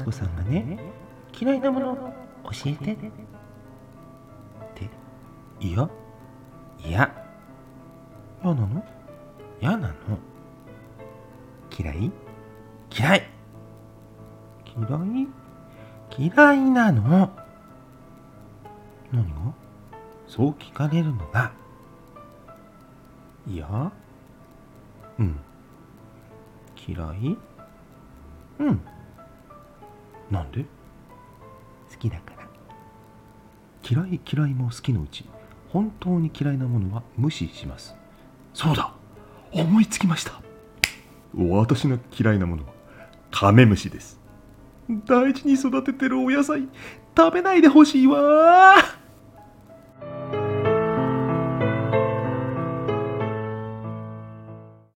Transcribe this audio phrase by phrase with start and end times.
[0.00, 0.78] 子さんがね
[1.38, 1.94] 嫌いなもの
[2.44, 4.90] 教えてって
[5.60, 5.88] いや
[6.84, 7.14] 嫌。
[8.42, 8.84] 嫌なの？
[9.60, 9.94] 嫌なの。
[11.78, 12.10] 嫌い？
[12.90, 13.22] 嫌い。
[14.66, 15.28] 嫌い？
[16.18, 17.30] 嫌いなの。
[19.12, 19.54] 何が？
[20.26, 21.52] そう聞かれるのが
[23.46, 23.92] いや。
[25.18, 25.38] うん。
[26.88, 27.38] 嫌い？
[28.58, 28.80] うん。
[30.32, 30.62] なんで？
[30.62, 30.66] 好
[31.98, 32.48] きだから。
[33.88, 35.24] 嫌い嫌いも好きのうち
[35.68, 37.94] 本当に嫌いなものは無視します。
[38.54, 38.94] そうだ！
[39.52, 40.40] 思いつきました！
[41.36, 42.72] 私の嫌いなものは
[43.30, 44.18] カメムシです。
[45.06, 46.66] 大事に育ててるお野菜
[47.16, 48.74] 食べないでほしいわ